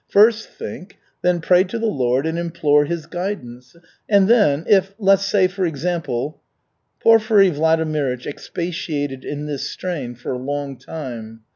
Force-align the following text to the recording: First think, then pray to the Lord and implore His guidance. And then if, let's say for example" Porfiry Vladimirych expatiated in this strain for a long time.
First 0.09 0.49
think, 0.49 0.97
then 1.21 1.41
pray 1.41 1.63
to 1.65 1.77
the 1.77 1.85
Lord 1.85 2.25
and 2.25 2.35
implore 2.39 2.85
His 2.85 3.05
guidance. 3.05 3.75
And 4.09 4.27
then 4.27 4.65
if, 4.67 4.95
let's 4.97 5.23
say 5.25 5.47
for 5.47 5.63
example" 5.63 6.41
Porfiry 7.03 7.51
Vladimirych 7.51 8.25
expatiated 8.25 9.23
in 9.23 9.45
this 9.45 9.69
strain 9.69 10.15
for 10.15 10.31
a 10.31 10.39
long 10.39 10.77
time. 10.79 11.41